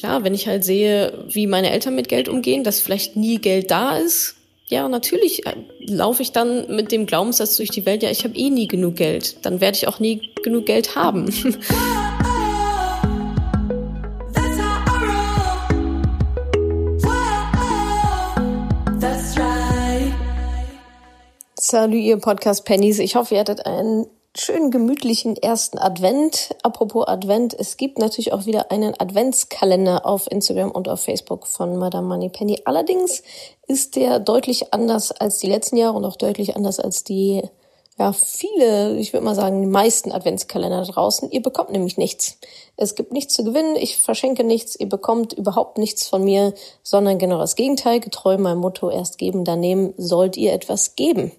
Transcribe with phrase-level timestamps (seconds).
[0.00, 3.70] ja, wenn ich halt sehe, wie meine Eltern mit Geld umgehen, dass vielleicht nie Geld
[3.70, 4.36] da ist,
[4.66, 8.36] ja, natürlich äh, laufe ich dann mit dem Glaubenssatz durch die Welt, ja, ich habe
[8.36, 9.44] eh nie genug Geld.
[9.44, 11.32] Dann werde ich auch nie genug Geld haben.
[21.60, 22.98] Salut, ihr Podcast Pennies.
[22.98, 24.06] Ich hoffe, ihr hattet einen
[24.36, 26.54] schönen gemütlichen ersten Advent.
[26.62, 31.76] Apropos Advent, es gibt natürlich auch wieder einen Adventskalender auf Instagram und auf Facebook von
[31.76, 32.60] Madame Moneypenny.
[32.64, 33.22] Allerdings
[33.66, 37.42] ist der deutlich anders als die letzten Jahre und auch deutlich anders als die
[37.98, 41.32] ja, viele, ich würde mal sagen, die meisten Adventskalender draußen.
[41.32, 42.38] Ihr bekommt nämlich nichts.
[42.76, 47.18] Es gibt nichts zu gewinnen, ich verschenke nichts, ihr bekommt überhaupt nichts von mir, sondern
[47.18, 47.98] genau das Gegenteil.
[47.98, 51.32] Getreu meinem Motto, erst geben, dann nehmen, sollt ihr etwas geben.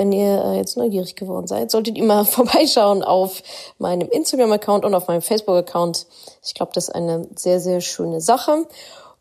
[0.00, 3.42] Wenn ihr äh, jetzt neugierig geworden seid, solltet ihr mal vorbeischauen auf
[3.76, 6.06] meinem Instagram-Account und auf meinem Facebook-Account.
[6.42, 8.66] Ich glaube, das ist eine sehr, sehr schöne Sache.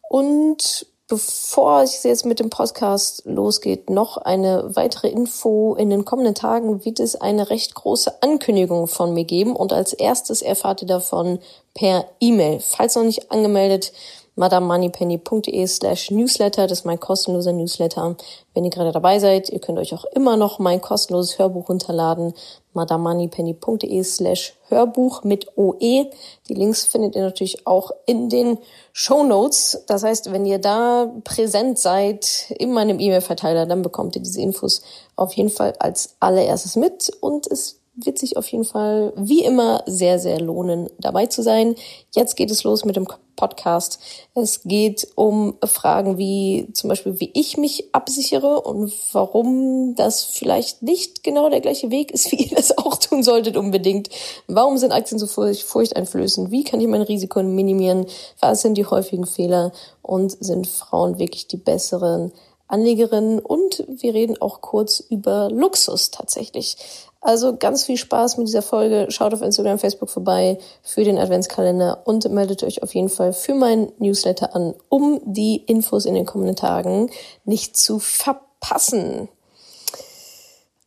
[0.07, 5.75] Und bevor es jetzt mit dem Podcast losgeht, noch eine weitere Info.
[5.75, 9.91] In den kommenden Tagen wird es eine recht große Ankündigung von mir geben und als
[9.91, 11.39] erstes erfahrt ihr davon
[11.73, 12.61] per E-Mail.
[12.61, 13.91] Falls noch nicht angemeldet,
[14.39, 16.65] madamoneypenny.de slash newsletter.
[16.65, 18.15] Das ist mein kostenloser Newsletter.
[18.53, 22.33] Wenn ihr gerade dabei seid, ihr könnt euch auch immer noch mein kostenloses Hörbuch runterladen.
[22.73, 26.09] madamoneypenny.de slash Hörbuch mit OE.
[26.47, 28.57] Die Links findet ihr natürlich auch in den
[28.93, 29.83] Show Notes.
[29.87, 34.81] Das heißt, wenn ihr da präsent seid in meinem E-Mail-Verteiler, dann bekommt ihr diese Infos
[35.17, 39.83] auf jeden Fall als allererstes mit und es wird sich auf jeden Fall wie immer
[39.85, 41.75] sehr, sehr lohnen, dabei zu sein.
[42.13, 43.07] Jetzt geht es los mit dem
[43.39, 43.99] Podcast.
[44.35, 50.83] Es geht um Fragen wie zum Beispiel, wie ich mich absichere und warum das vielleicht
[50.83, 54.09] nicht genau der gleiche Weg ist, wie ihr das auch tun solltet unbedingt.
[54.47, 56.51] Warum sind Aktien so furchteinflößend?
[56.51, 58.05] Wie kann ich mein Risiko minimieren?
[58.41, 59.71] Was sind die häufigen Fehler?
[60.01, 62.31] Und sind Frauen wirklich die besseren
[62.69, 63.39] Anlegerinnen?
[63.39, 66.77] Und wir reden auch kurz über Luxus tatsächlich.
[67.21, 69.07] Also ganz viel Spaß mit dieser Folge.
[69.09, 73.53] Schaut auf Instagram, Facebook vorbei für den Adventskalender und meldet euch auf jeden Fall für
[73.53, 77.11] meinen Newsletter an, um die Infos in den kommenden Tagen
[77.43, 79.27] nicht zu verpassen.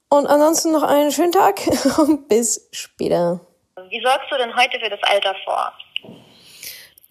[0.08, 1.60] Und ansonsten noch einen schönen Tag
[1.98, 3.40] und bis später.
[3.88, 5.72] Wie sorgst du denn heute für das Alter vor?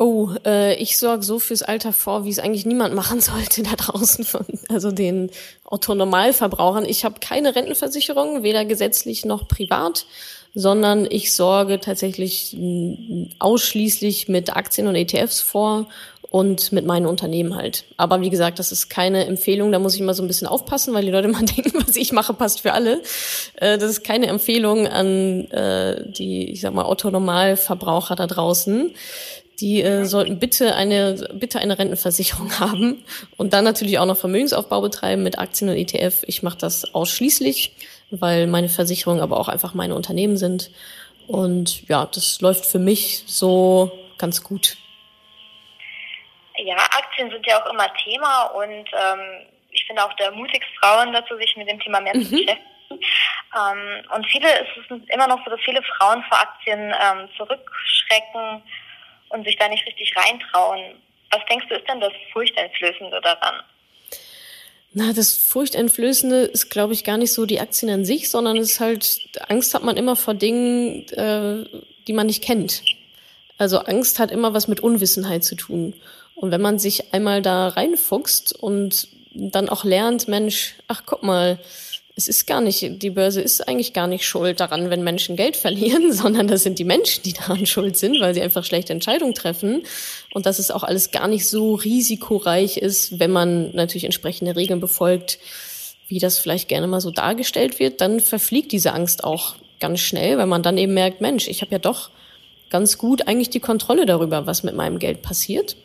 [0.03, 3.75] Oh, äh, ich sorge so fürs Alter vor, wie es eigentlich niemand machen sollte da
[3.75, 5.29] draußen, von, also den
[5.63, 6.85] Otto-Normalverbrauchern.
[6.85, 10.07] Ich habe keine Rentenversicherung, weder gesetzlich noch privat,
[10.55, 12.57] sondern ich sorge tatsächlich
[13.37, 15.85] ausschließlich mit Aktien und ETFs vor
[16.31, 17.83] und mit meinen Unternehmen halt.
[17.97, 20.95] Aber wie gesagt, das ist keine Empfehlung, da muss ich mal so ein bisschen aufpassen,
[20.95, 23.03] weil die Leute mal denken, was ich mache, passt für alle.
[23.57, 28.95] Äh, das ist keine Empfehlung an äh, die, ich sag mal, Otto-Normalverbraucher da draußen
[29.61, 33.05] die äh, sollten bitte eine, bitte eine Rentenversicherung haben
[33.37, 36.23] und dann natürlich auch noch Vermögensaufbau betreiben mit Aktien und ETF.
[36.27, 37.73] Ich mache das ausschließlich,
[38.09, 40.71] weil meine Versicherungen aber auch einfach meine Unternehmen sind.
[41.27, 44.75] Und ja, das läuft für mich so ganz gut.
[46.57, 51.13] Ja, Aktien sind ja auch immer Thema und ähm, ich finde auch der mutigste Frauen
[51.13, 52.23] dazu, sich mit dem Thema mehr mhm.
[52.23, 52.71] zu beschäftigen.
[52.91, 58.61] Ähm, und viele, es ist immer noch so, dass viele Frauen vor Aktien ähm, zurückschrecken
[59.31, 60.95] und sich da nicht richtig reintrauen.
[61.31, 63.63] Was denkst du, ist denn das Furchteinflößende daran?
[64.93, 68.71] Na, das Furchteinflößende ist, glaube ich, gar nicht so die Aktien an sich, sondern es
[68.71, 71.63] ist halt, Angst hat man immer vor Dingen, äh,
[72.07, 72.83] die man nicht kennt.
[73.57, 75.93] Also Angst hat immer was mit Unwissenheit zu tun.
[76.35, 81.57] Und wenn man sich einmal da reinfuchst und dann auch lernt, Mensch, ach guck mal,
[82.15, 85.55] es ist gar nicht, die Börse ist eigentlich gar nicht schuld daran, wenn Menschen Geld
[85.55, 89.33] verlieren, sondern das sind die Menschen, die daran schuld sind, weil sie einfach schlechte Entscheidungen
[89.33, 89.83] treffen.
[90.33, 94.79] Und dass es auch alles gar nicht so risikoreich ist, wenn man natürlich entsprechende Regeln
[94.79, 95.39] befolgt,
[96.07, 100.37] wie das vielleicht gerne mal so dargestellt wird, dann verfliegt diese Angst auch ganz schnell,
[100.37, 102.09] weil man dann eben merkt, Mensch, ich habe ja doch
[102.69, 105.77] ganz gut eigentlich die Kontrolle darüber, was mit meinem Geld passiert.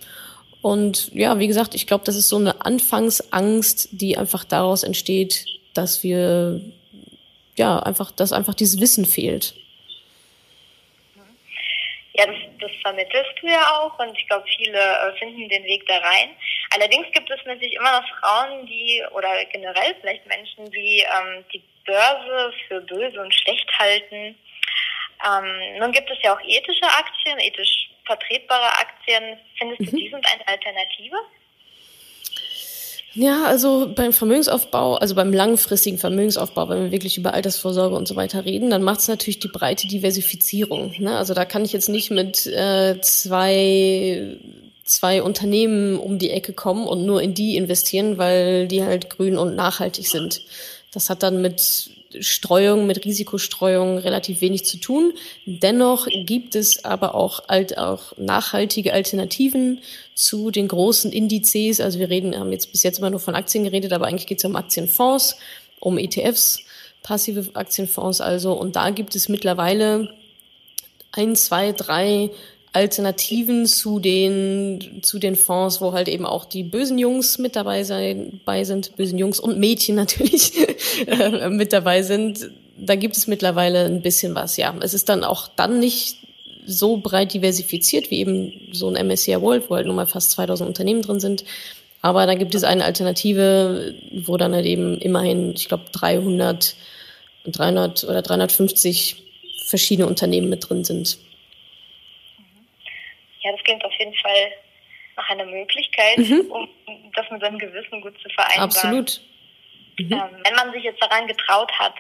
[0.63, 5.45] Und ja, wie gesagt, ich glaube, das ist so eine Anfangsangst, die einfach daraus entsteht,
[5.77, 6.61] dass wir,
[7.57, 9.55] ja, einfach, dass einfach dieses Wissen fehlt.
[12.15, 15.87] Ja, das, das vermittelst du ja auch und ich glaube, viele äh, finden den Weg
[15.87, 16.31] da rein.
[16.71, 21.63] Allerdings gibt es natürlich immer noch Frauen, die, oder generell vielleicht Menschen, die ähm, die
[21.85, 24.35] Börse für böse und schlecht halten.
[25.27, 29.39] Ähm, nun gibt es ja auch ethische Aktien, ethisch vertretbare Aktien.
[29.59, 29.87] Findest mhm.
[29.87, 31.17] du, die sind eine Alternative?
[33.17, 38.15] Ja, also beim Vermögensaufbau, also beim langfristigen Vermögensaufbau, wenn wir wirklich über Altersvorsorge und so
[38.15, 40.93] weiter reden, dann macht es natürlich die breite Diversifizierung.
[40.99, 41.17] Ne?
[41.17, 44.37] Also da kann ich jetzt nicht mit äh, zwei
[44.85, 49.37] zwei Unternehmen um die Ecke kommen und nur in die investieren, weil die halt grün
[49.37, 50.43] und nachhaltig sind.
[50.93, 51.91] Das hat dann mit
[52.21, 55.13] Streuung, mit Risikostreuung relativ wenig zu tun.
[55.45, 59.81] Dennoch gibt es aber auch, alt, auch nachhaltige Alternativen
[60.15, 61.81] zu den großen Indizes.
[61.81, 64.39] Also wir reden, haben jetzt bis jetzt immer nur von Aktien geredet, aber eigentlich geht
[64.39, 65.37] es um Aktienfonds,
[65.81, 66.61] um ETFs,
[67.03, 68.53] passive Aktienfonds also.
[68.53, 70.15] Und da gibt es mittlerweile
[71.13, 72.31] ein, zwei, drei
[72.77, 77.85] Alternativen zu den, zu den Fonds, wo halt eben auch die bösen Jungs mit dabei,
[77.85, 80.53] sein, bei sind, bösen Jungs und Mädchen natürlich
[81.07, 82.51] äh, mit dabei sind.
[82.79, 84.75] Da gibt es mittlerweile ein bisschen was, ja.
[84.81, 86.19] Es ist dann auch dann nicht
[86.67, 90.69] so breit diversifiziert wie eben so ein MSCI World, wo halt nur mal fast 2000
[90.69, 91.45] Unternehmen drin sind.
[92.03, 96.75] Aber da gibt es eine Alternative, wo dann halt eben immerhin, ich glaube, 300,
[97.47, 99.17] 300 oder 350
[99.65, 101.17] verschiedene Unternehmen mit drin sind.
[103.47, 104.53] Ja, das klingt auf jeden Fall
[105.17, 106.51] nach einer Möglichkeit, mhm.
[106.51, 106.69] um
[107.15, 108.65] das mit seinem Gewissen gut zu vereinbaren.
[108.65, 109.21] Absolut.
[109.99, 110.13] Mhm.
[110.13, 111.95] Ähm, wenn man sich jetzt daran getraut hat,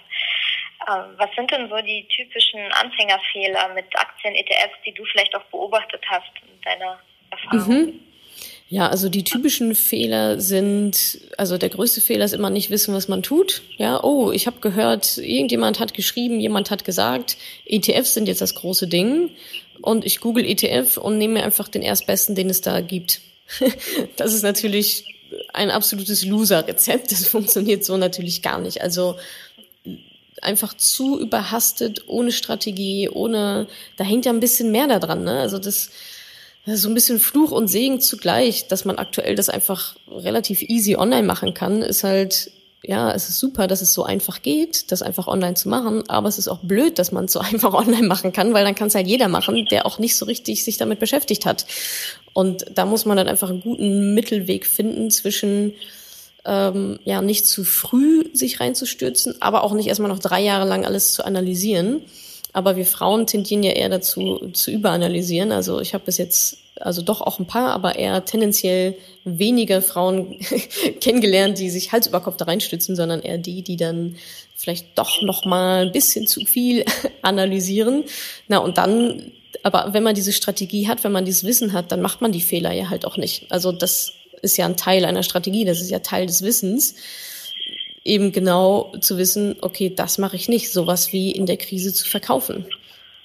[0.88, 5.44] ähm, was sind denn so die typischen Anfängerfehler mit Aktien, ETFs, die du vielleicht auch
[5.44, 6.98] beobachtet hast in deiner
[7.31, 7.87] Erfahrung?
[7.87, 8.00] Mhm.
[8.69, 13.06] Ja, also die typischen Fehler sind, also der größte Fehler ist immer nicht wissen, was
[13.06, 13.62] man tut.
[13.76, 18.56] Ja, oh, ich habe gehört, irgendjemand hat geschrieben, jemand hat gesagt, ETFs sind jetzt das
[18.56, 19.31] große Ding
[19.82, 23.20] und ich google ETF und nehme mir einfach den erstbesten, den es da gibt.
[24.17, 25.05] das ist natürlich
[25.52, 27.12] ein absolutes Loser-Rezept.
[27.12, 28.82] Das funktioniert so natürlich gar nicht.
[28.82, 29.17] Also
[30.43, 35.25] einfach zu überhastet, ohne Strategie, ohne, da hängt ja ein bisschen mehr da dran.
[35.25, 35.40] Ne?
[35.40, 35.90] Also das,
[36.67, 40.96] das so ein bisschen Fluch und Segen zugleich, dass man aktuell das einfach relativ easy
[40.96, 42.50] online machen kann, ist halt
[42.86, 46.28] ja, es ist super, dass es so einfach geht, das einfach online zu machen, aber
[46.28, 48.88] es ist auch blöd, dass man es so einfach online machen kann, weil dann kann
[48.88, 51.66] es halt jeder machen, der auch nicht so richtig sich damit beschäftigt hat.
[52.32, 55.74] Und da muss man dann einfach einen guten Mittelweg finden zwischen
[56.44, 60.84] ähm, ja nicht zu früh sich reinzustürzen, aber auch nicht erstmal noch drei Jahre lang
[60.84, 62.02] alles zu analysieren.
[62.56, 65.53] Aber wir Frauen tendieren ja eher dazu zu überanalysieren.
[65.53, 70.38] Also ich habe bis jetzt also doch auch ein paar, aber eher tendenziell weniger Frauen
[71.03, 74.17] kennengelernt, die sich Hals über Kopf da reinstützen, sondern eher die, die dann
[74.55, 76.87] vielleicht doch noch mal ein bisschen zu viel
[77.20, 78.05] analysieren.
[78.49, 79.32] Na und dann,
[79.62, 82.41] aber wenn man diese Strategie hat, wenn man dieses Wissen hat, dann macht man die
[82.41, 83.53] Fehler ja halt auch nicht.
[83.53, 86.94] Also das ist ja ein Teil einer Strategie, das ist ja Teil des Wissens
[88.06, 92.08] eben genau zu wissen, okay, das mache ich nicht, sowas wie in der Krise zu
[92.08, 92.67] verkaufen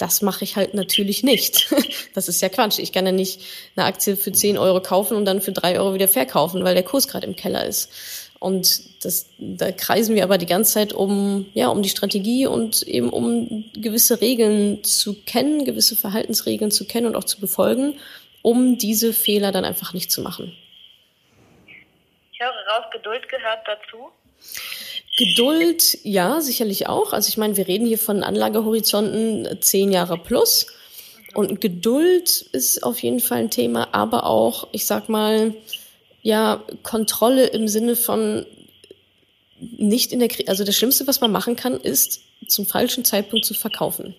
[0.01, 1.69] das mache ich halt natürlich nicht.
[2.13, 2.79] Das ist ja Quatsch.
[2.79, 3.41] Ich kann ja nicht
[3.75, 6.83] eine Aktie für 10 Euro kaufen und dann für 3 Euro wieder verkaufen, weil der
[6.83, 7.89] Kurs gerade im Keller ist.
[8.39, 12.81] Und das, da kreisen wir aber die ganze Zeit um, ja, um die Strategie und
[12.83, 17.97] eben um gewisse Regeln zu kennen, gewisse Verhaltensregeln zu kennen und auch zu befolgen,
[18.41, 20.53] um diese Fehler dann einfach nicht zu machen.
[22.33, 24.11] Ich höre raus, Geduld gehört dazu.
[25.17, 27.13] Geduld, ja, sicherlich auch.
[27.13, 30.67] Also ich meine, wir reden hier von Anlagehorizonten zehn Jahre plus.
[31.33, 35.53] Und Geduld ist auf jeden Fall ein Thema, aber auch, ich sag mal,
[36.21, 38.45] ja, Kontrolle im Sinne von
[39.59, 40.49] nicht in der Krise.
[40.49, 44.15] Also das Schlimmste, was man machen kann, ist zum falschen Zeitpunkt zu verkaufen.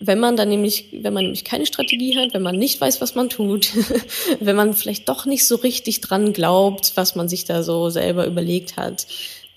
[0.00, 3.14] Wenn man dann nämlich, wenn man nämlich keine Strategie hat, wenn man nicht weiß, was
[3.14, 3.70] man tut,
[4.40, 8.26] wenn man vielleicht doch nicht so richtig dran glaubt, was man sich da so selber
[8.26, 9.06] überlegt hat,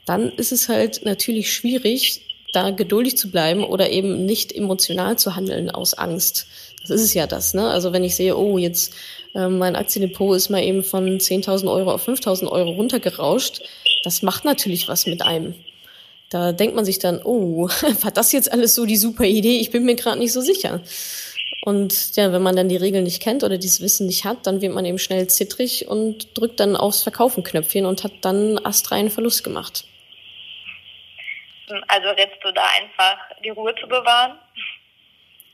[0.05, 2.21] dann ist es halt natürlich schwierig,
[2.53, 6.47] da geduldig zu bleiben oder eben nicht emotional zu handeln aus Angst.
[6.81, 7.69] Das ist es ja das, ne?
[7.69, 8.93] Also wenn ich sehe, oh, jetzt
[9.35, 13.61] äh, mein Aktiendepot ist mal eben von 10.000 Euro auf 5.000 Euro runtergerauscht,
[14.03, 15.53] das macht natürlich was mit einem.
[16.29, 17.67] Da denkt man sich dann, oh,
[18.01, 19.59] war das jetzt alles so die super Idee?
[19.59, 20.81] Ich bin mir gerade nicht so sicher.
[21.63, 24.61] Und ja, wenn man dann die Regeln nicht kennt oder dieses Wissen nicht hat, dann
[24.61, 29.11] wird man eben schnell zittrig und drückt dann aufs Verkaufen Knöpfchen und hat dann astreinen
[29.11, 29.85] Verlust gemacht.
[31.87, 34.37] Also rätst du da einfach, die Ruhe zu bewahren?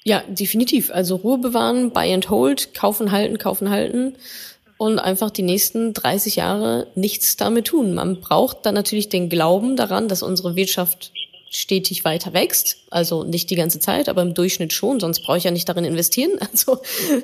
[0.03, 0.89] Ja, definitiv.
[0.91, 4.15] Also Ruhe bewahren, buy and hold, kaufen, halten, kaufen, halten
[4.77, 7.93] und einfach die nächsten 30 Jahre nichts damit tun.
[7.93, 11.11] Man braucht dann natürlich den Glauben daran, dass unsere Wirtschaft
[11.49, 12.77] stetig weiter wächst.
[12.89, 15.85] Also nicht die ganze Zeit, aber im Durchschnitt schon, sonst brauche ich ja nicht darin
[15.85, 16.31] investieren.
[16.51, 16.79] Also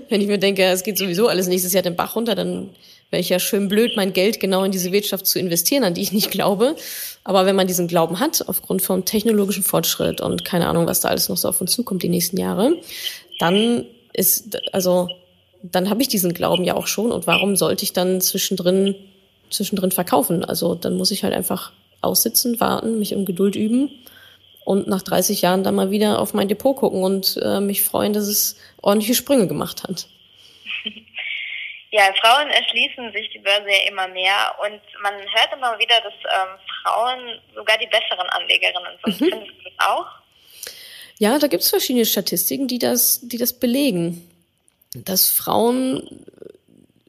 [0.10, 2.70] wenn ich mir denke, es geht sowieso alles nächstes Jahr den Bach runter, dann
[3.10, 6.02] wäre ich ja schön blöd, mein Geld genau in diese Wirtschaft zu investieren, an die
[6.02, 6.76] ich nicht glaube.
[7.24, 11.10] Aber wenn man diesen Glauben hat, aufgrund von technologischem Fortschritt und keine Ahnung, was da
[11.10, 12.76] alles noch so auf uns zukommt die nächsten Jahre,
[13.40, 15.10] dann ist, also,
[15.62, 17.12] dann habe ich diesen Glauben ja auch schon.
[17.12, 18.96] Und warum sollte ich dann zwischendrin,
[19.50, 20.44] zwischendrin verkaufen?
[20.44, 23.90] Also, dann muss ich halt einfach aussitzen, warten, mich um Geduld üben
[24.66, 28.14] und nach 30 Jahren dann mal wieder auf mein Depot gucken und äh, mich freuen,
[28.14, 30.08] dass es ordentliche Sprünge gemacht hat.
[31.96, 36.14] Ja, Frauen erschließen sich die Börse ja immer mehr und man hört immer wieder, dass
[36.24, 39.22] ähm, Frauen sogar die besseren Anlegerinnen sind.
[39.22, 39.30] Mhm.
[39.30, 40.08] Findest du das auch?
[41.20, 44.28] Ja, da gibt es verschiedene Statistiken, die das, die das belegen.
[44.96, 46.26] Dass Frauen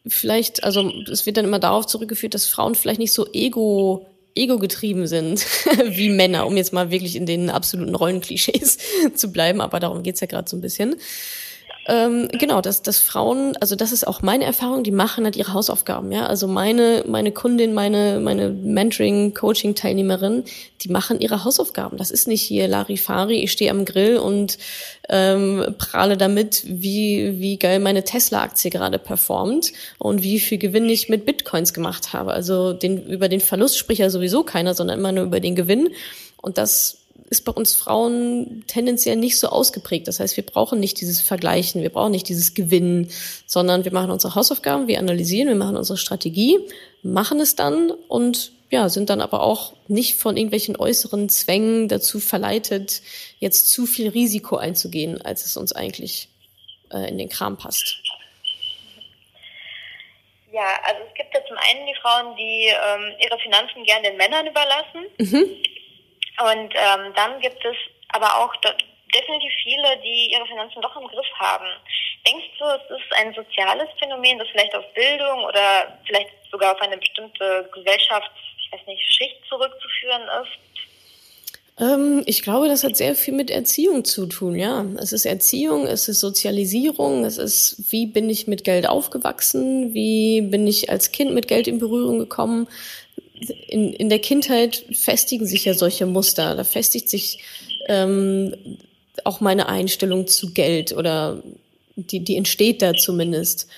[0.07, 4.59] vielleicht, also es wird dann immer darauf zurückgeführt, dass Frauen vielleicht nicht so ego ego
[4.59, 5.47] getrieben sind
[5.85, 8.79] wie Männer, um jetzt mal wirklich in den absoluten Rollenklischees
[9.15, 10.97] zu bleiben, aber darum geht's ja gerade so ein bisschen.
[11.87, 15.53] Ähm, genau, dass, dass Frauen, also das ist auch meine Erfahrung, die machen halt ihre
[15.53, 16.27] Hausaufgaben, ja.
[16.27, 20.45] Also meine, meine Kundin, meine, meine Mentoring, Coaching-Teilnehmerin,
[20.81, 21.99] die machen ihre Hausaufgaben.
[21.99, 24.57] Das ist nicht hier Larifari, ich stehe am Grill und
[25.11, 31.11] ähm, prahle damit, wie, wie geil meine Tesla-Aktie gerade performt und wie viel Gewinn ich
[31.11, 32.33] mit Bitcoins gemacht habe.
[32.33, 35.91] Also den, über den Verlust spricht ja sowieso keiner, sondern immer nur über den Gewinn.
[36.41, 37.04] Und das
[37.35, 40.07] ist bei uns Frauen tendenziell nicht so ausgeprägt.
[40.07, 43.11] Das heißt, wir brauchen nicht dieses Vergleichen, wir brauchen nicht dieses Gewinnen,
[43.45, 46.61] sondern wir machen unsere Hausaufgaben, wir analysieren, wir machen unsere Strategie,
[47.03, 52.21] machen es dann und ja, sind dann aber auch nicht von irgendwelchen äußeren Zwängen dazu
[52.21, 53.03] verleitet,
[53.41, 56.29] jetzt zu viel Risiko einzugehen, als es uns eigentlich
[56.93, 57.97] äh, in den Kram passt.
[60.53, 64.17] Ja, also es gibt ja zum einen die Frauen, die ähm, ihre Finanzen gern den
[64.17, 65.03] Männern überlassen.
[65.19, 65.74] Mhm
[66.41, 67.77] und ähm, dann gibt es
[68.09, 68.55] aber auch
[69.15, 71.67] definitiv viele, die ihre Finanzen doch im Griff haben.
[72.27, 76.81] Denkst du, es ist ein soziales Phänomen, das vielleicht auf Bildung oder vielleicht sogar auf
[76.81, 80.59] eine bestimmte Gesellschafts, ich weiß nicht, Schicht zurückzuführen ist?
[81.77, 84.85] Ähm, ich glaube, das hat sehr viel mit Erziehung zu tun, ja.
[84.99, 90.41] Es ist Erziehung, es ist Sozialisierung, es ist, wie bin ich mit Geld aufgewachsen, wie
[90.41, 92.69] bin ich als Kind mit Geld in Berührung gekommen,
[93.51, 96.55] in, in der Kindheit festigen sich ja solche Muster.
[96.55, 97.41] Da festigt sich
[97.89, 98.55] ähm,
[99.25, 101.43] auch meine Einstellung zu Geld oder
[101.97, 103.69] die, die entsteht da zumindest.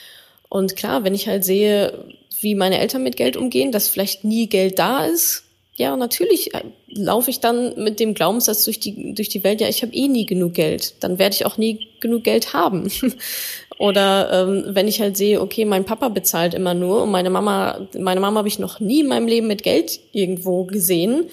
[0.49, 2.07] Und klar, wenn ich halt sehe,
[2.41, 5.45] wie meine Eltern mit Geld umgehen, dass vielleicht nie Geld da ist,
[5.77, 9.69] ja, natürlich äh, laufe ich dann mit dem Glaubenssatz durch die, durch die Welt, ja,
[9.69, 10.95] ich habe eh nie genug Geld.
[11.01, 12.91] Dann werde ich auch nie genug Geld haben.
[13.79, 17.87] Oder ähm, wenn ich halt sehe, okay, mein Papa bezahlt immer nur und meine Mama,
[17.99, 21.29] meine Mama habe ich noch nie in meinem Leben mit Geld irgendwo gesehen,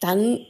[0.00, 0.40] dann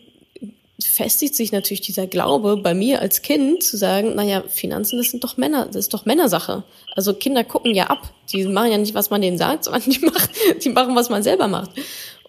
[0.82, 5.24] festigt sich natürlich dieser Glaube bei mir als Kind zu sagen, naja, Finanzen, das sind
[5.24, 6.64] doch Männer, das ist doch Männersache.
[6.94, 8.12] Also Kinder gucken ja ab.
[8.32, 10.28] Die machen ja nicht, was man denen sagt, sondern die machen,
[10.62, 11.70] die machen, was man selber macht.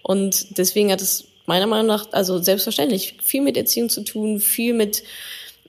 [0.01, 4.73] Und deswegen hat es meiner Meinung nach, also selbstverständlich, viel mit Erziehung zu tun, viel
[4.73, 5.03] mit,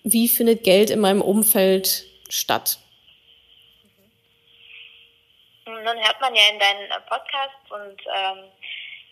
[0.04, 2.78] wie findet Geld in meinem Umfeld statt.
[5.86, 8.50] Nun hört man ja in deinen äh, Podcasts und ähm,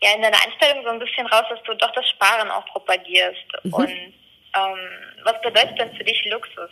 [0.03, 3.47] ja in deiner Einstellung so ein bisschen raus, dass du doch das Sparen auch propagierst.
[3.63, 3.75] Mhm.
[3.75, 4.79] Und ähm,
[5.23, 6.71] was bedeutet denn für dich Luxus?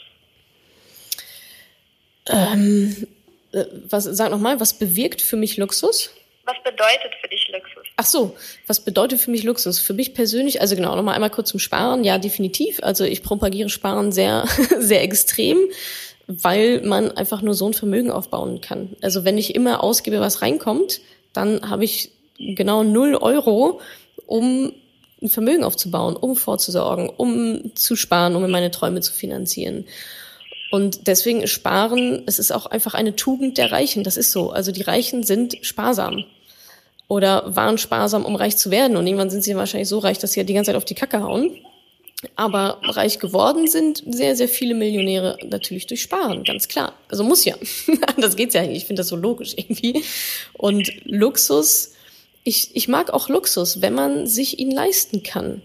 [2.29, 3.07] Ähm,
[3.53, 6.13] äh, was, sag nochmal, was bewirkt für mich Luxus?
[6.45, 7.87] Was bedeutet für dich Luxus?
[7.97, 9.79] Ach so, was bedeutet für mich Luxus?
[9.79, 12.03] Für mich persönlich, also genau, nochmal einmal kurz zum Sparen.
[12.03, 12.83] Ja, definitiv.
[12.83, 14.47] Also ich propagiere Sparen sehr,
[14.79, 15.59] sehr extrem
[16.27, 18.97] weil man einfach nur so ein Vermögen aufbauen kann.
[19.03, 21.01] Also wenn ich immer ausgebe, was reinkommt,
[21.33, 23.81] dann habe ich genau null Euro,
[24.27, 24.73] um
[25.23, 29.87] ein Vermögen aufzubauen, um vorzusorgen, um zu sparen, um meine Träume zu finanzieren.
[30.73, 34.05] Und deswegen sparen, es ist auch einfach eine Tugend der Reichen.
[34.05, 34.51] Das ist so.
[34.51, 36.25] Also die Reichen sind sparsam
[37.09, 38.97] oder waren sparsam, um reich zu werden.
[38.97, 40.95] Und irgendwann sind sie wahrscheinlich so reich, dass sie ja die ganze Zeit auf die
[40.95, 41.51] Kacke hauen.
[42.37, 46.95] Aber reich geworden sind sehr, sehr viele Millionäre natürlich durch Sparen, ganz klar.
[47.09, 47.57] Also muss ja.
[48.17, 48.77] das geht's ja nicht.
[48.77, 50.05] Ich finde das so logisch irgendwie.
[50.53, 51.93] Und Luxus,
[52.45, 55.63] ich, ich mag auch Luxus, wenn man sich ihn leisten kann.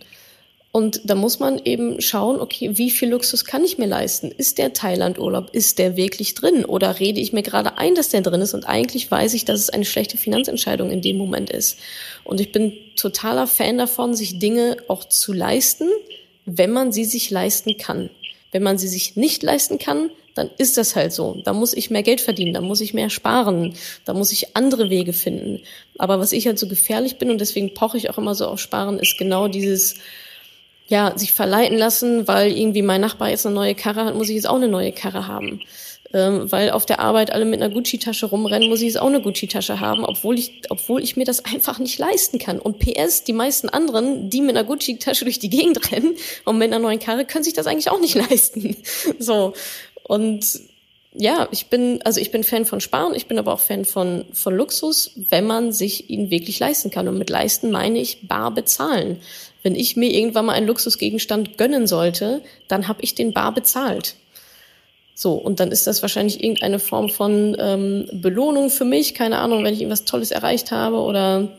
[0.71, 4.31] Und da muss man eben schauen, okay, wie viel Luxus kann ich mir leisten?
[4.31, 6.65] Ist der Thailand-Urlaub, ist der wirklich drin?
[6.65, 9.59] Oder rede ich mir gerade ein, dass der drin ist und eigentlich weiß ich, dass
[9.59, 11.79] es eine schlechte Finanzentscheidung in dem Moment ist?
[12.23, 15.87] Und ich bin totaler Fan davon, sich Dinge auch zu leisten,
[16.47, 18.09] wenn man sie sich leisten kann.
[18.51, 21.41] Wenn man sie sich nicht leisten kann, dann ist das halt so.
[21.43, 23.73] Da muss ich mehr Geld verdienen, da muss ich mehr sparen,
[24.05, 25.61] da muss ich andere Wege finden.
[25.97, 28.59] Aber was ich halt so gefährlich bin und deswegen poche ich auch immer so auf
[28.59, 29.95] Sparen, ist genau dieses,
[30.87, 34.35] ja, sich verleiten lassen, weil irgendwie mein Nachbar jetzt eine neue Karre hat, muss ich
[34.35, 35.59] jetzt auch eine neue Karre haben
[36.13, 39.21] ähm, weil auf der Arbeit alle mit einer Gucci-Tasche rumrennen, muss ich jetzt auch eine
[39.21, 42.59] Gucci-Tasche haben, obwohl ich, obwohl ich mir das einfach nicht leisten kann.
[42.59, 46.71] Und PS, die meisten anderen, die mit einer Gucci-Tasche durch die Gegend rennen und mit
[46.71, 48.77] einer neuen Karre, können sich das eigentlich auch nicht leisten.
[49.19, 49.53] So.
[50.03, 50.45] Und
[51.13, 54.25] ja, ich bin, also ich bin Fan von Sparen, ich bin aber auch Fan von,
[54.33, 57.07] von Luxus, wenn man sich ihn wirklich leisten kann.
[57.07, 59.19] Und mit leisten meine ich bar bezahlen.
[59.63, 64.15] Wenn ich mir irgendwann mal einen Luxusgegenstand gönnen sollte, dann habe ich den bar bezahlt.
[65.19, 69.63] So, und dann ist das wahrscheinlich irgendeine Form von ähm, Belohnung für mich, keine Ahnung,
[69.63, 71.57] wenn ich irgendwas Tolles erreicht habe oder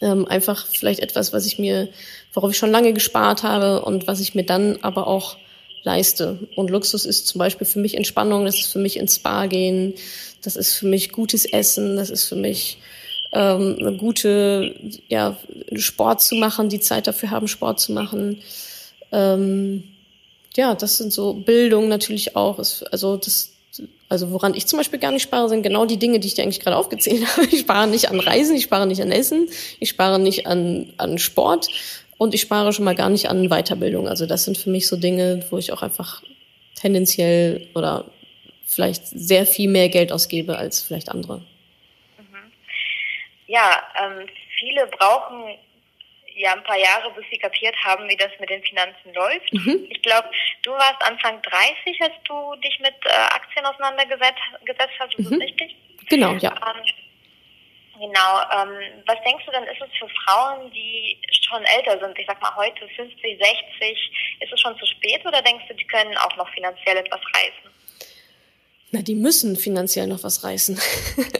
[0.00, 1.90] ähm, einfach vielleicht etwas, was ich mir,
[2.32, 5.36] worauf ich schon lange gespart habe und was ich mir dann aber auch
[5.84, 6.40] leiste.
[6.56, 9.94] Und Luxus ist zum Beispiel für mich Entspannung, das ist für mich ins Spa gehen,
[10.42, 12.78] das ist für mich gutes Essen, das ist für mich
[13.30, 14.74] ähm, eine gute,
[15.06, 15.38] ja,
[15.76, 18.42] Sport zu machen, die Zeit dafür haben, Sport zu machen.
[19.12, 19.84] Ähm,
[20.56, 22.58] ja, das sind so Bildung natürlich auch.
[22.58, 23.52] Ist, also das,
[24.08, 26.42] also woran ich zum Beispiel gar nicht spare, sind genau die Dinge, die ich dir
[26.42, 27.46] eigentlich gerade aufgezählt habe.
[27.46, 29.48] Ich spare nicht an Reisen, ich spare nicht an Essen,
[29.80, 31.68] ich spare nicht an, an Sport
[32.18, 34.08] und ich spare schon mal gar nicht an Weiterbildung.
[34.08, 36.22] Also das sind für mich so Dinge, wo ich auch einfach
[36.74, 38.04] tendenziell oder
[38.64, 41.42] vielleicht sehr viel mehr Geld ausgebe als vielleicht andere.
[43.46, 44.26] Ja, ähm,
[44.58, 45.58] viele brauchen
[46.36, 49.52] ja ein paar Jahre, bis sie kapiert haben, wie das mit den Finanzen läuft.
[49.52, 49.86] Mhm.
[49.90, 50.28] Ich glaube,
[50.62, 55.14] du warst Anfang 30, als du dich mit äh, Aktien auseinandergesetzt gesetzt hast.
[55.14, 55.38] Ist mhm.
[55.38, 55.76] das richtig?
[56.08, 56.52] Genau, ja.
[56.52, 56.82] Ähm,
[57.98, 58.40] genau.
[58.52, 61.18] Ähm, was denkst du denn, ist es für Frauen, die
[61.52, 65.42] schon älter sind, ich sag mal heute 50, 60, ist es schon zu spät oder
[65.42, 67.81] denkst du, die können auch noch finanziell etwas reißen?
[68.94, 70.78] Na, die müssen finanziell noch was reißen.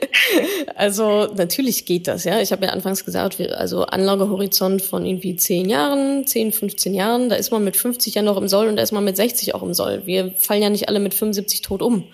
[0.75, 2.41] also natürlich geht das, ja.
[2.41, 7.35] Ich habe ja anfangs gesagt, also Anlagehorizont von irgendwie zehn Jahren, zehn, 15 Jahren, da
[7.37, 9.63] ist man mit 50 ja noch im Soll und da ist man mit 60 auch
[9.63, 10.07] im Soll.
[10.07, 12.05] Wir fallen ja nicht alle mit 75 tot um,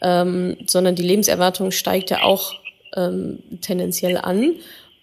[0.00, 2.54] ähm, sondern die Lebenserwartung steigt ja auch
[2.94, 4.54] ähm, tendenziell an.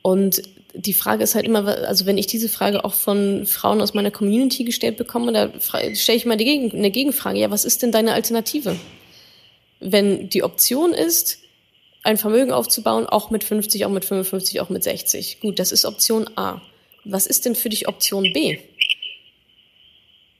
[0.01, 0.43] Und
[0.73, 4.11] die Frage ist halt immer, also wenn ich diese Frage auch von Frauen aus meiner
[4.11, 5.49] Community gestellt bekomme, da
[5.93, 7.39] stelle ich mal Gegen eine Gegenfrage.
[7.39, 8.77] Ja, was ist denn deine Alternative?
[9.81, 11.39] Wenn die Option ist,
[12.03, 15.39] ein Vermögen aufzubauen, auch mit 50, auch mit 55, auch mit 60.
[15.39, 16.61] Gut, das ist Option A.
[17.03, 18.59] Was ist denn für dich Option B?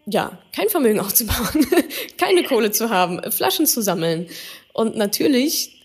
[0.06, 1.68] Ja, kein Vermögen aufzubauen,
[2.18, 4.28] keine Kohle zu haben, Flaschen zu sammeln.
[4.74, 5.81] Und natürlich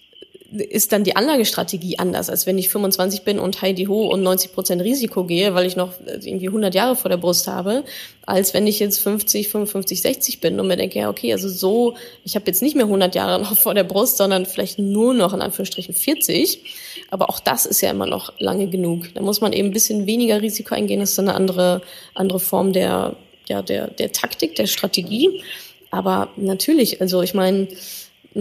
[0.52, 4.52] ist dann die Anlagestrategie anders, als wenn ich 25 bin und Heidi Ho und 90
[4.52, 7.84] Prozent Risiko gehe, weil ich noch irgendwie 100 Jahre vor der Brust habe,
[8.24, 11.94] als wenn ich jetzt 50, 55, 60 bin und mir denke, ja, okay, also so,
[12.24, 15.32] ich habe jetzt nicht mehr 100 Jahre noch vor der Brust, sondern vielleicht nur noch
[15.32, 16.62] in Anführungsstrichen 40.
[17.10, 19.06] Aber auch das ist ja immer noch lange genug.
[19.14, 21.00] Da muss man eben ein bisschen weniger Risiko eingehen.
[21.00, 21.82] Das ist eine andere,
[22.14, 23.16] andere Form der,
[23.48, 25.42] ja, der, der Taktik, der Strategie.
[25.90, 27.68] Aber natürlich, also ich meine,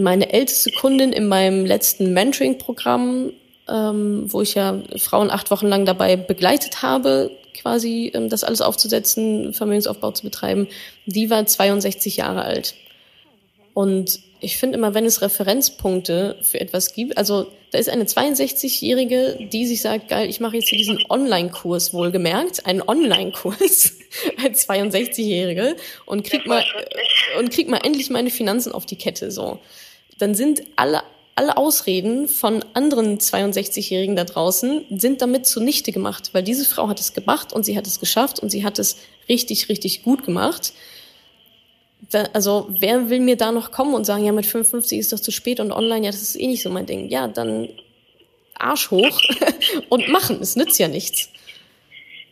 [0.02, 3.32] meine älteste Kundin in meinem letzten Mentoring-Programm,
[3.68, 7.30] ähm, wo ich ja Frauen acht Wochen lang dabei begleitet habe,
[7.60, 10.68] quasi ähm, das alles aufzusetzen, Vermögensaufbau zu betreiben,
[11.06, 12.74] die war 62 Jahre alt.
[13.74, 19.48] Und ich finde immer, wenn es Referenzpunkte für etwas gibt, also da ist eine 62-Jährige,
[19.52, 23.94] die sich sagt, geil, ich mache jetzt hier diesen Online-Kurs, wohlgemerkt, einen Online-Kurs
[24.42, 26.64] als 62-Jährige und krieg mal
[27.38, 29.58] und krieg mal endlich meine Finanzen auf die Kette so
[30.18, 31.02] dann sind alle
[31.36, 36.98] alle Ausreden von anderen 62-Jährigen da draußen sind damit zunichte gemacht, weil diese Frau hat
[36.98, 40.72] es gemacht und sie hat es geschafft und sie hat es richtig, richtig gut gemacht.
[42.10, 45.20] Da, also wer will mir da noch kommen und sagen, ja, mit 55 ist das
[45.20, 47.10] zu spät und online, ja, das ist eh nicht so mein Ding.
[47.10, 47.68] Ja, dann
[48.54, 49.20] Arsch hoch
[49.90, 51.30] und machen, es nützt ja nichts.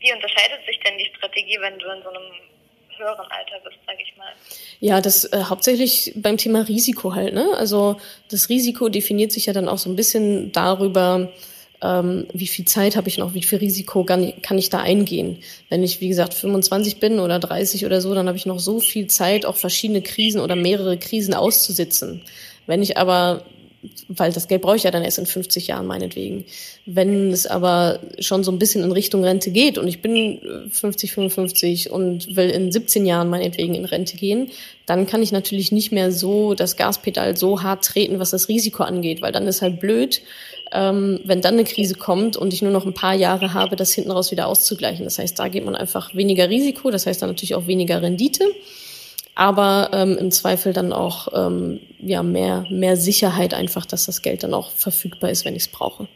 [0.01, 2.54] Wie unterscheidet sich denn die Strategie, wenn du in so einem
[2.99, 4.33] höheren Alter bist, sage ich mal.
[4.81, 7.35] Ja, das äh, hauptsächlich beim Thema Risiko halt.
[7.35, 7.47] Ne?
[7.57, 7.97] Also
[8.31, 11.31] das Risiko definiert sich ja dann auch so ein bisschen darüber,
[11.83, 15.39] ähm, wie viel Zeit habe ich noch, wie viel Risiko kann, kann ich da eingehen.
[15.69, 18.81] Wenn ich, wie gesagt, 25 bin oder 30 oder so, dann habe ich noch so
[18.81, 22.23] viel Zeit, auch verschiedene Krisen oder mehrere Krisen auszusitzen.
[22.67, 23.45] Wenn ich aber
[24.09, 26.45] weil das Geld brauche ich ja dann erst in 50 Jahren meinetwegen.
[26.87, 31.13] Wenn es aber schon so ein bisschen in Richtung Rente geht und ich bin 50,
[31.13, 34.51] 55 und will in 17 Jahren meinetwegen in Rente gehen,
[34.87, 38.83] dann kann ich natürlich nicht mehr so das Gaspedal so hart treten, was das Risiko
[38.83, 40.21] angeht, weil dann ist halt blöd,
[40.73, 43.93] ähm, wenn dann eine Krise kommt und ich nur noch ein paar Jahre habe, das
[43.93, 45.05] hinten raus wieder auszugleichen.
[45.05, 48.45] Das heißt, da geht man einfach weniger Risiko, das heißt dann natürlich auch weniger Rendite
[49.35, 54.43] aber ähm, im Zweifel dann auch ähm, ja mehr mehr Sicherheit einfach, dass das Geld
[54.43, 56.09] dann auch verfügbar ist, wenn ich es brauche.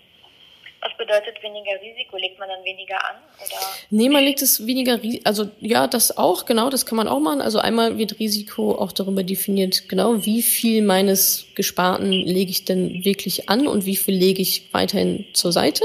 [0.81, 2.17] Was bedeutet weniger Risiko?
[2.19, 3.17] Legt man dann weniger an?
[3.45, 3.57] Oder?
[3.91, 7.41] Nee, man legt es weniger, also ja, das auch, genau, das kann man auch machen.
[7.41, 13.05] Also einmal wird Risiko auch darüber definiert, genau, wie viel meines Gesparten lege ich denn
[13.05, 15.85] wirklich an und wie viel lege ich weiterhin zur Seite.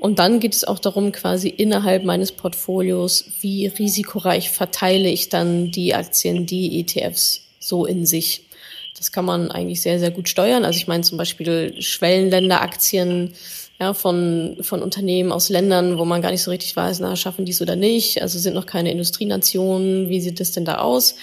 [0.00, 5.70] Und dann geht es auch darum, quasi innerhalb meines Portfolios, wie risikoreich verteile ich dann
[5.70, 8.46] die Aktien, die ETFs so in sich.
[8.96, 10.64] Das kann man eigentlich sehr, sehr gut steuern.
[10.64, 13.34] Also ich meine zum Beispiel Schwellenländeraktien
[13.78, 17.44] ja, von, von Unternehmen aus Ländern, wo man gar nicht so richtig weiß, na, schaffen
[17.44, 18.22] die es oder nicht.
[18.22, 20.08] Also sind noch keine Industrienationen.
[20.08, 21.16] Wie sieht das denn da aus?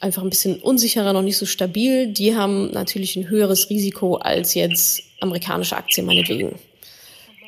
[0.00, 4.54] einfach ein bisschen unsicherer, noch nicht so stabil, die haben natürlich ein höheres Risiko als
[4.54, 6.58] jetzt amerikanische Aktien meinetwegen.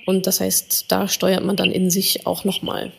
[0.06, 2.92] Und das heißt, da steuert man dann in sich auch nochmal.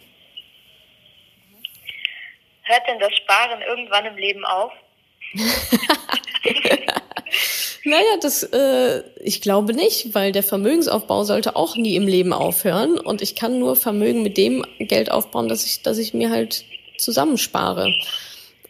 [2.63, 4.71] Hört denn das Sparen irgendwann im Leben auf?
[7.83, 12.97] naja, das, äh, ich glaube nicht, weil der Vermögensaufbau sollte auch nie im Leben aufhören.
[12.97, 16.65] Und ich kann nur Vermögen mit dem Geld aufbauen, dass ich, dass ich mir halt
[16.97, 17.93] zusammenspare.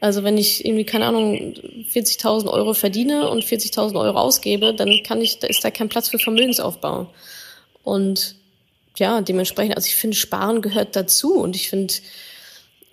[0.02, 1.54] Also wenn ich irgendwie, keine Ahnung,
[1.94, 6.10] 40.000 Euro verdiene und 40.000 Euro ausgebe, dann kann ich, da ist da kein Platz
[6.10, 7.08] für Vermögensaufbau.
[7.86, 8.36] Und
[8.98, 11.94] ja, dementsprechend, also ich finde, Sparen gehört dazu und ich finde,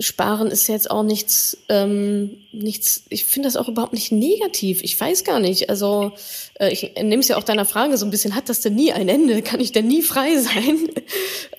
[0.00, 4.82] Sparen ist jetzt auch nichts, ähm, nichts, ich finde das auch überhaupt nicht negativ.
[4.82, 5.70] Ich weiß gar nicht.
[5.70, 6.12] Also
[6.58, 8.92] äh, ich nehme es ja auch deiner Frage so ein bisschen, hat das denn nie
[8.92, 9.42] ein Ende?
[9.42, 10.88] Kann ich denn nie frei sein?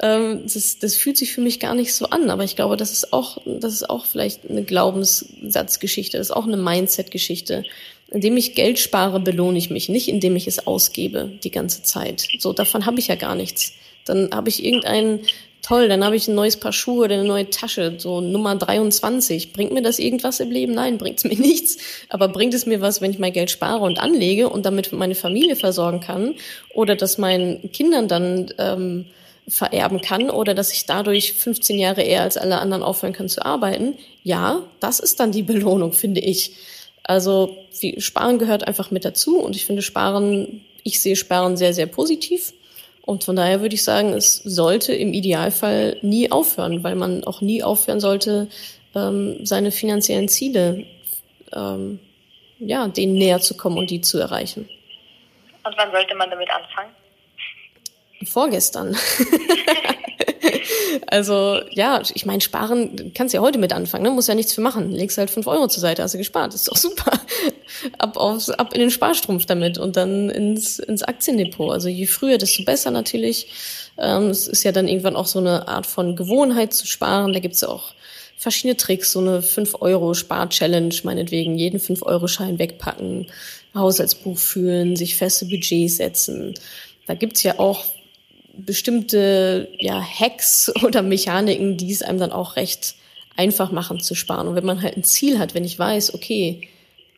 [0.01, 2.91] ähm, das, das fühlt sich für mich gar nicht so an, aber ich glaube, das
[2.91, 7.63] ist auch, das ist auch vielleicht eine Glaubenssatzgeschichte, das ist auch eine Mindset-Geschichte.
[8.13, 12.28] Indem ich Geld spare, belohne ich mich, nicht indem ich es ausgebe die ganze Zeit.
[12.38, 13.73] So, davon habe ich ja gar nichts.
[14.06, 15.21] Dann habe ich irgendeinen
[15.63, 19.52] toll, dann habe ich ein neues Paar Schuhe oder eine neue Tasche, so Nummer 23.
[19.54, 20.73] Bringt mir das irgendwas im Leben?
[20.73, 21.78] Nein, bringt es mir nichts.
[22.10, 25.15] Aber bringt es mir was, wenn ich mein Geld spare und anlege und damit meine
[25.15, 26.36] Familie versorgen kann
[26.73, 29.06] oder das meinen Kindern dann ähm,
[29.47, 33.43] vererben kann oder dass ich dadurch 15 Jahre eher als alle anderen aufhören kann zu
[33.43, 33.95] arbeiten?
[34.23, 36.52] Ja, das ist dann die Belohnung, finde ich.
[37.03, 41.73] Also wie, Sparen gehört einfach mit dazu und ich finde Sparen, ich sehe Sparen sehr,
[41.73, 42.53] sehr positiv
[43.05, 47.41] und von daher würde ich sagen, es sollte im Idealfall nie aufhören, weil man auch
[47.41, 48.47] nie aufhören sollte,
[48.95, 50.85] ähm, seine finanziellen Ziele,
[51.53, 51.99] ähm,
[52.59, 54.69] ja, denen näher zu kommen und die zu erreichen.
[55.65, 56.91] Und wann sollte man damit anfangen?
[58.25, 58.95] Vorgestern.
[61.07, 64.12] also ja, ich meine, sparen kannst ja heute mit anfangen, ne?
[64.12, 64.91] muss ja nichts für machen.
[64.91, 67.12] Legst halt fünf Euro zur Seite, hast du gespart, ist doch super.
[67.97, 71.71] ab, aufs, ab in den Sparstrumpf damit und dann ins, ins Aktiendepot.
[71.71, 73.47] Also je früher, desto besser natürlich.
[73.97, 77.33] Ähm, es ist ja dann irgendwann auch so eine Art von Gewohnheit zu sparen.
[77.33, 77.93] Da gibt's ja auch
[78.38, 83.27] verschiedene Tricks, so eine 5-Euro-Spar-Challenge, meinetwegen jeden 5-Euro-Schein wegpacken,
[83.73, 86.55] Haushaltsbuch führen, sich feste Budgets setzen.
[87.07, 87.86] Da gibt's ja auch
[88.53, 92.95] bestimmte ja, Hacks oder Mechaniken, die es einem dann auch recht
[93.35, 94.47] einfach machen zu sparen.
[94.47, 96.69] Und wenn man halt ein Ziel hat, wenn ich weiß, okay,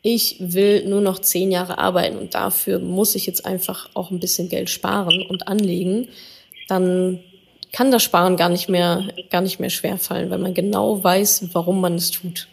[0.02, 4.19] ich will nur noch zehn Jahre arbeiten und dafür muss ich jetzt einfach auch ein
[4.19, 6.10] bisschen Geld sparen und anlegen,
[6.67, 7.24] dann
[7.71, 11.82] kann das Sparen gar nicht mehr, gar nicht mehr schwerfallen, weil man genau weiß, warum
[11.82, 12.48] man es tut.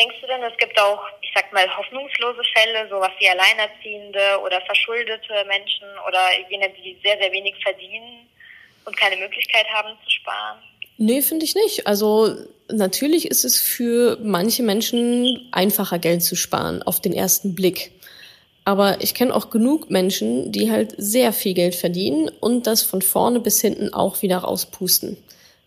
[0.00, 4.60] Denkst du denn, es gibt auch ich sag mal, hoffnungslose Fälle, sowas wie Alleinerziehende oder
[4.62, 8.26] verschuldete Menschen oder jene, die sehr, sehr wenig verdienen
[8.84, 10.58] und keine Möglichkeit haben zu sparen?
[10.96, 11.86] Nee, finde ich nicht.
[11.86, 12.34] Also
[12.68, 17.92] natürlich ist es für manche Menschen einfacher, Geld zu sparen, auf den ersten Blick.
[18.64, 23.02] Aber ich kenne auch genug Menschen, die halt sehr viel Geld verdienen und das von
[23.02, 25.16] vorne bis hinten auch wieder rauspusten.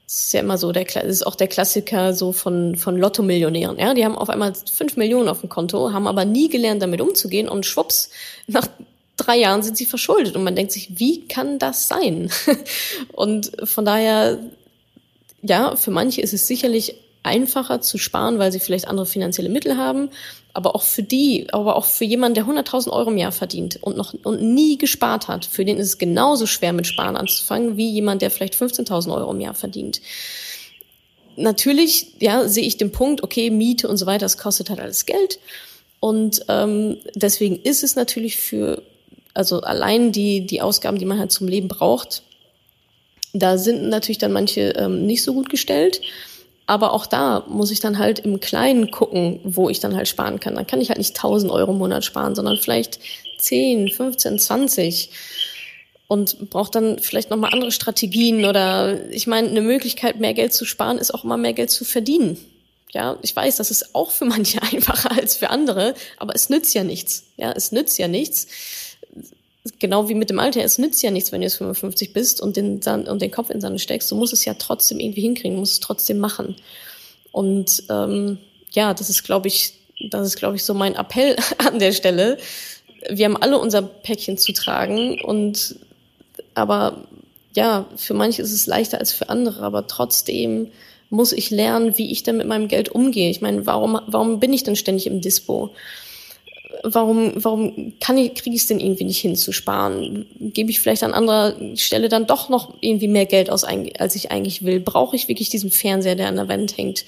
[0.06, 3.80] Das ist ja immer so, der, das ist auch der Klassiker so von, von Lotto-Millionären.
[3.80, 3.94] Ja?
[3.94, 7.50] Die haben auf einmal fünf Millionen auf dem Konto, haben aber nie gelernt, damit umzugehen
[7.50, 8.10] und schwupps,
[8.48, 8.68] nach
[9.18, 12.30] drei Jahren sind sie verschuldet und man denkt sich, wie kann das sein?
[13.14, 14.40] und von daher,
[15.42, 19.78] ja, für manche ist es sicherlich einfacher zu sparen, weil sie vielleicht andere finanzielle Mittel
[19.78, 20.10] haben
[20.54, 23.98] aber auch für die, aber auch für jemanden, der 100.000 Euro im Jahr verdient und
[23.98, 27.90] noch und nie gespart hat, für den ist es genauso schwer mit Sparen anzufangen wie
[27.90, 30.00] jemand, der vielleicht 15.000 Euro im Jahr verdient.
[31.36, 35.08] Natürlich, ja, sehe ich den Punkt, okay, Miete und so weiter, das kostet halt alles
[35.08, 35.40] Geld
[36.00, 38.84] und ähm, deswegen ist es natürlich für,
[39.34, 42.22] also allein die die Ausgaben, die man halt zum Leben braucht,
[43.34, 46.02] da sind natürlich dann manche ähm, nicht so gut gestellt.
[46.66, 50.40] Aber auch da muss ich dann halt im Kleinen gucken, wo ich dann halt sparen
[50.40, 50.56] kann.
[50.56, 53.00] Dann kann ich halt nicht 1000 Euro im Monat sparen, sondern vielleicht
[53.38, 55.10] 10, 15, 20
[56.08, 60.66] und braucht dann vielleicht nochmal andere Strategien oder ich meine, eine Möglichkeit, mehr Geld zu
[60.66, 62.38] sparen, ist auch immer mehr Geld zu verdienen.
[62.92, 66.74] Ja, ich weiß, das ist auch für manche einfacher als für andere, aber es nützt
[66.74, 67.24] ja nichts.
[67.38, 68.48] Ja, es nützt ja nichts
[69.80, 72.58] genau wie mit dem Alter, es nützt ja nichts, wenn du jetzt 55 bist und
[72.58, 74.12] den, Sand, und den Kopf in den Sand steckst.
[74.12, 76.56] Du musst es ja trotzdem irgendwie hinkriegen, musst es trotzdem machen.
[77.32, 78.38] Und ähm,
[78.72, 79.74] ja, das ist, glaube ich,
[80.10, 82.38] das ist, glaube ich, so mein Appell an der Stelle.
[83.10, 85.76] Wir haben alle unser Päckchen zu tragen und
[86.56, 87.08] aber
[87.56, 90.72] ja, für manche ist es leichter als für andere, aber trotzdem
[91.10, 93.30] muss ich lernen, wie ich denn mit meinem Geld umgehe.
[93.30, 95.70] Ich meine, warum, warum bin ich denn ständig im Dispo?
[96.84, 100.28] Warum, warum kann ich, kriege ich es denn irgendwie nicht hinzusparen?
[100.40, 104.32] Gebe ich vielleicht an anderer Stelle dann doch noch irgendwie mehr Geld aus, als ich
[104.32, 104.80] eigentlich will?
[104.80, 107.06] Brauche ich wirklich diesen Fernseher, der an der Wand hängt?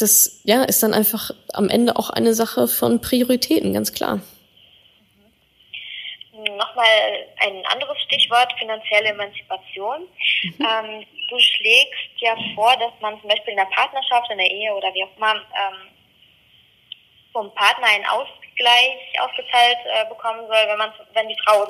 [0.00, 4.20] das ja ist dann einfach am Ende auch eine Sache von Prioritäten, ganz klar.
[6.32, 10.08] Nochmal ein anderes Stichwort, finanzielle Emanzipation.
[10.42, 10.66] Mhm.
[10.66, 14.72] Ähm, du schlägst ja vor, dass man zum Beispiel in der Partnerschaft, in der Ehe
[14.74, 15.88] oder wie auch immer ähm,
[17.32, 21.64] vom Partner einen Ausgleich ausgezahlt äh, bekommen soll, wenn man, wenn die Frau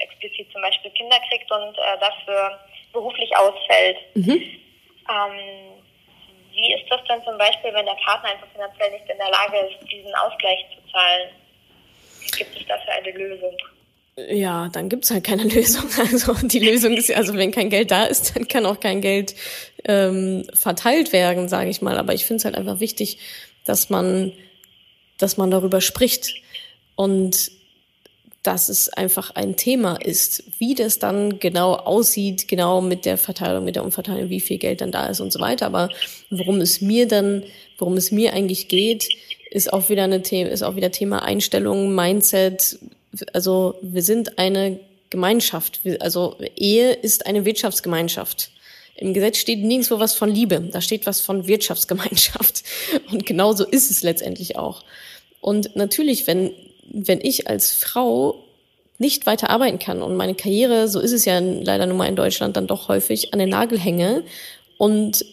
[0.00, 2.58] explizit zum Beispiel Kinder kriegt und äh, dafür
[2.92, 3.98] beruflich ausfällt.
[4.14, 4.42] Mhm.
[5.10, 5.84] Ähm,
[6.52, 9.58] wie ist das denn zum Beispiel, wenn der Partner einfach finanziell nicht in der Lage
[9.68, 11.30] ist, diesen Ausgleich zu zahlen?
[12.36, 13.56] Gibt es dafür eine Lösung?
[14.16, 15.90] Ja, dann gibt's halt keine Lösung.
[15.98, 19.00] Also die Lösung ist ja, also wenn kein Geld da ist, dann kann auch kein
[19.00, 19.34] Geld
[19.84, 21.98] ähm, verteilt werden, sage ich mal.
[21.98, 23.18] Aber ich finde es halt einfach wichtig,
[23.64, 24.32] dass man,
[25.18, 26.34] dass man darüber spricht
[26.96, 27.50] und
[28.44, 33.64] dass es einfach ein Thema ist, wie das dann genau aussieht, genau mit der Verteilung,
[33.64, 35.64] mit der Umverteilung, wie viel Geld dann da ist und so weiter.
[35.64, 35.88] Aber
[36.30, 37.42] worum es mir dann,
[37.78, 39.08] worum es mir eigentlich geht,
[39.50, 42.78] ist auch wieder eine Thema, ist auch wieder Thema Einstellung, Mindset.
[43.32, 45.80] Also wir sind eine Gemeinschaft.
[46.00, 48.50] Also Ehe ist eine Wirtschaftsgemeinschaft.
[48.96, 52.62] Im Gesetz steht nirgendwo was von Liebe, da steht was von Wirtschaftsgemeinschaft.
[53.10, 54.84] Und genauso ist es letztendlich auch.
[55.40, 56.52] Und natürlich, wenn
[56.90, 58.44] wenn ich als Frau
[58.98, 62.16] nicht weiter arbeiten kann und meine Karriere, so ist es ja leider nun mal in
[62.16, 64.22] Deutschland dann doch häufig, an den Nagel hänge
[64.78, 65.24] und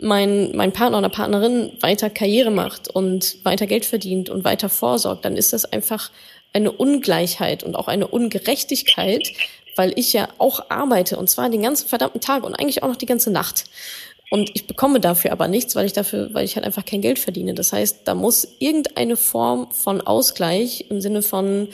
[0.00, 5.24] mein, mein Partner oder Partnerin weiter Karriere macht und weiter Geld verdient und weiter vorsorgt,
[5.24, 6.10] dann ist das einfach
[6.52, 9.28] eine Ungleichheit und auch eine Ungerechtigkeit,
[9.76, 12.96] weil ich ja auch arbeite und zwar den ganzen verdammten Tag und eigentlich auch noch
[12.96, 13.64] die ganze Nacht.
[14.30, 17.18] Und ich bekomme dafür aber nichts, weil ich dafür, weil ich halt einfach kein Geld
[17.18, 17.54] verdiene.
[17.54, 21.68] Das heißt, da muss irgendeine Form von Ausgleich im Sinne von,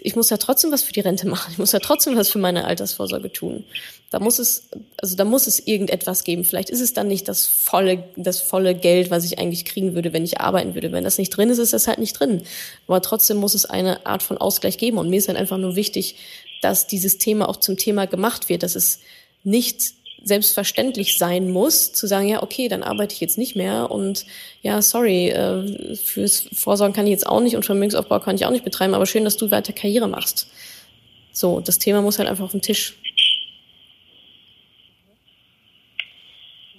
[0.00, 1.50] ich muss ja trotzdem was für die Rente machen.
[1.52, 3.64] Ich muss ja trotzdem was für meine Altersvorsorge tun.
[4.10, 6.44] Da muss es, also da muss es irgendetwas geben.
[6.44, 10.12] Vielleicht ist es dann nicht das volle, das volle Geld, was ich eigentlich kriegen würde,
[10.12, 10.92] wenn ich arbeiten würde.
[10.92, 12.42] Wenn das nicht drin ist, ist das halt nicht drin.
[12.86, 14.98] Aber trotzdem muss es eine Art von Ausgleich geben.
[14.98, 16.16] Und mir ist halt einfach nur wichtig,
[16.62, 19.00] dass dieses Thema auch zum Thema gemacht wird, dass es
[19.44, 19.92] nicht
[20.22, 24.26] selbstverständlich sein muss, zu sagen, ja, okay, dann arbeite ich jetzt nicht mehr und
[24.62, 28.50] ja, sorry, äh, fürs Vorsorgen kann ich jetzt auch nicht und Vermögensaufbau kann ich auch
[28.50, 30.50] nicht betreiben, aber schön, dass du weiter Karriere machst.
[31.32, 32.94] So, das Thema muss halt einfach auf den Tisch.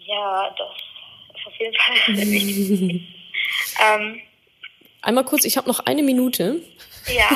[0.05, 3.01] Ja, das ist auf jeden Fall wichtig.
[3.95, 4.21] ähm,
[5.01, 6.61] Einmal kurz, ich habe noch eine Minute.
[7.07, 7.29] Ja,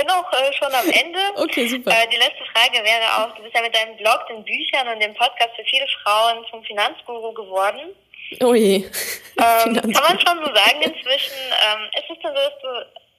[0.00, 1.20] bin auch äh, schon am Ende.
[1.36, 1.90] Okay, super.
[1.90, 5.00] Äh, die letzte Frage wäre auch, du bist ja mit deinem Blog, den Büchern und
[5.00, 7.94] dem Podcast für viele Frauen zum Finanzguru geworden.
[8.40, 8.76] Oh je.
[8.76, 11.36] Ähm, kann man schon so sagen inzwischen.
[11.66, 12.68] Ähm, ist es denn so, dass du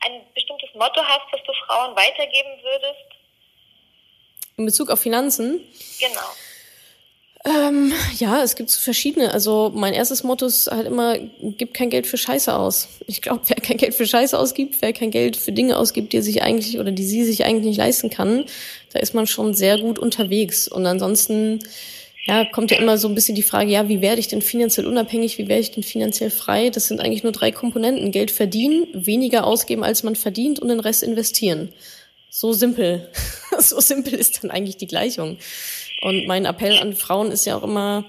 [0.06, 3.06] ein bestimmtes Motto hast, das du Frauen weitergeben würdest?
[4.58, 5.62] In Bezug auf Finanzen?
[6.00, 6.30] Genau.
[7.44, 9.34] Ähm, ja, es gibt verschiedene.
[9.34, 12.88] Also mein erstes Motto ist halt immer, gib kein Geld für Scheiße aus.
[13.08, 16.18] Ich glaube, wer kein Geld für Scheiße ausgibt, wer kein Geld für Dinge ausgibt, die
[16.18, 18.46] er sich eigentlich oder die sie sich eigentlich nicht leisten kann,
[18.94, 20.68] da ist man schon sehr gut unterwegs.
[20.68, 21.60] Und ansonsten,
[22.26, 24.86] ja, kommt ja immer so ein bisschen die Frage, ja, wie werde ich denn finanziell
[24.86, 26.70] unabhängig, wie werde ich denn finanziell frei?
[26.70, 28.12] Das sind eigentlich nur drei Komponenten.
[28.12, 31.70] Geld verdienen, weniger ausgeben, als man verdient und den Rest investieren.
[32.34, 33.10] So simpel.
[33.60, 35.38] so simpel ist dann eigentlich die Gleichung.
[36.02, 38.06] Und mein Appell an Frauen ist ja auch immer,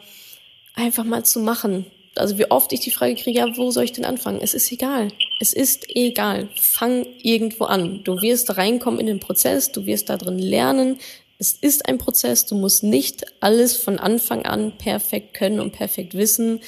[0.74, 1.86] einfach mal zu machen.
[2.14, 4.38] Also wie oft ich die Frage kriege, ja, wo soll ich denn anfangen?
[4.40, 5.08] Es ist egal.
[5.40, 6.48] Es ist egal.
[6.54, 8.04] Fang irgendwo an.
[8.04, 10.98] Du wirst reinkommen in den Prozess, du wirst da drin lernen.
[11.38, 16.14] Es ist ein Prozess, du musst nicht alles von Anfang an perfekt können und perfekt
[16.14, 16.60] wissen.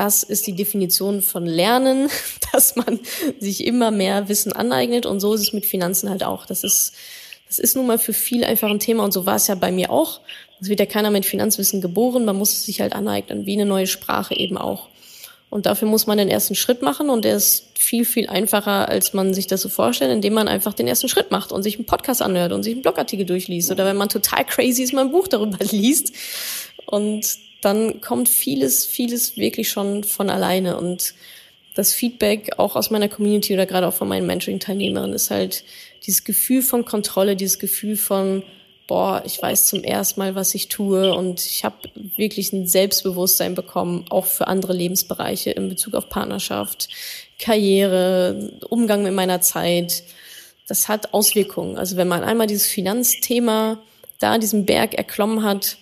[0.00, 2.08] Das ist die Definition von Lernen,
[2.52, 3.00] dass man
[3.38, 6.46] sich immer mehr Wissen aneignet und so ist es mit Finanzen halt auch.
[6.46, 6.94] Das ist,
[7.48, 9.70] das ist nun mal für viel einfach ein Thema und so war es ja bei
[9.70, 10.22] mir auch.
[10.58, 13.66] Es wird ja keiner mit Finanzwissen geboren, man muss es sich halt aneignen, wie eine
[13.66, 14.88] neue Sprache eben auch.
[15.50, 19.12] Und dafür muss man den ersten Schritt machen und der ist viel, viel einfacher, als
[19.12, 21.84] man sich das so vorstellt, indem man einfach den ersten Schritt macht und sich einen
[21.84, 25.12] Podcast anhört und sich einen Blogartikel durchliest oder wenn man total crazy ist, mal ein
[25.12, 26.14] Buch darüber liest.
[26.86, 31.14] Und dann kommt vieles, vieles wirklich schon von alleine und
[31.74, 35.64] das Feedback auch aus meiner Community oder gerade auch von meinen Mentoring-Teilnehmern ist halt
[36.04, 38.42] dieses Gefühl von Kontrolle, dieses Gefühl von
[38.90, 41.76] boah, ich weiß zum ersten Mal, was ich tue und ich habe
[42.16, 46.88] wirklich ein Selbstbewusstsein bekommen, auch für andere Lebensbereiche in Bezug auf Partnerschaft,
[47.38, 50.02] Karriere, Umgang mit meiner Zeit.
[50.66, 51.78] Das hat Auswirkungen.
[51.78, 53.78] Also wenn man einmal dieses Finanzthema
[54.18, 55.78] da diesen Berg erklommen hat,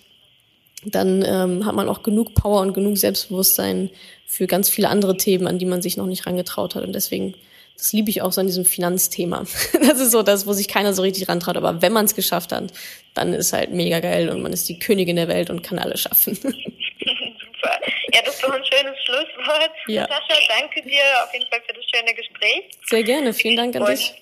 [0.85, 3.89] dann ähm, hat man auch genug Power und genug Selbstbewusstsein
[4.25, 6.83] für ganz viele andere Themen, an die man sich noch nicht rangetraut hat.
[6.83, 7.35] Und deswegen
[7.79, 9.45] das liebe ich auch so an diesem Finanzthema.
[9.81, 11.57] Das ist so das, wo sich keiner so richtig rantraut.
[11.57, 12.71] Aber wenn man es geschafft hat,
[13.13, 16.01] dann ist halt mega geil und man ist die Königin der Welt und kann alles
[16.01, 16.35] schaffen.
[16.35, 17.79] Super.
[18.13, 19.71] Ja, das ist doch ein schönes Schlusswort.
[19.87, 20.07] Ja.
[20.07, 22.63] Sascha, danke dir auf jeden Fall für das schöne Gespräch.
[22.85, 24.13] Sehr gerne, vielen Dank an Und, dich.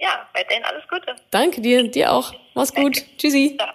[0.00, 1.14] Ja, weiterhin alles Gute.
[1.30, 2.34] Danke dir, dir auch.
[2.54, 3.02] Mach's gut.
[3.18, 3.56] Tschüssi.
[3.58, 3.74] Ja.